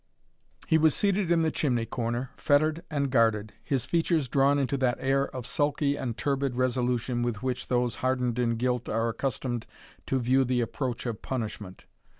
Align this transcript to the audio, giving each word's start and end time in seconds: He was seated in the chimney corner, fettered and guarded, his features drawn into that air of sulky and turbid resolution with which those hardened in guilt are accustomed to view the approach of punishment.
He 0.65 0.79
was 0.79 0.95
seated 0.95 1.29
in 1.29 1.43
the 1.43 1.51
chimney 1.51 1.85
corner, 1.85 2.31
fettered 2.35 2.81
and 2.89 3.11
guarded, 3.11 3.53
his 3.63 3.85
features 3.85 4.27
drawn 4.27 4.57
into 4.57 4.75
that 4.77 4.97
air 4.99 5.27
of 5.27 5.45
sulky 5.45 5.95
and 5.95 6.17
turbid 6.17 6.55
resolution 6.55 7.21
with 7.21 7.43
which 7.43 7.67
those 7.67 7.93
hardened 8.01 8.39
in 8.39 8.55
guilt 8.55 8.89
are 8.89 9.09
accustomed 9.09 9.67
to 10.07 10.17
view 10.17 10.43
the 10.43 10.59
approach 10.59 11.05
of 11.05 11.21
punishment. 11.21 11.85